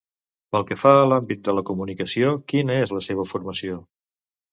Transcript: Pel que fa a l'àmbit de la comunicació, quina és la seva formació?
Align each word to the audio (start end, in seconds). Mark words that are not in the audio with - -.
Pel 0.55 0.63
que 0.69 0.77
fa 0.83 0.93
a 1.01 1.03
l'àmbit 1.09 1.43
de 1.47 1.53
la 1.57 1.63
comunicació, 1.67 2.31
quina 2.53 2.79
és 2.87 2.95
la 2.99 3.03
seva 3.09 3.27
formació? 3.33 3.79